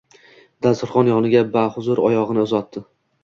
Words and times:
dasturxon 0.65 1.11
yoniga 1.11 1.43
bahuzur 1.57 2.03
oyogʼini 2.09 2.47
uzatdi. 2.47 2.83